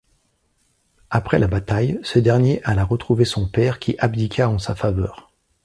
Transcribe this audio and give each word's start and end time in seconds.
Après 1.11 1.37
la 1.37 1.45
bataille, 1.45 1.99
ce 2.01 2.17
dernier 2.17 2.59
alla 2.63 2.83
retrouver 2.83 3.23
son 3.23 3.47
père 3.47 3.77
qui 3.77 3.99
abdiqua 3.99 4.49
en 4.49 4.57
sa 4.57 4.73
faveur. 4.73 5.31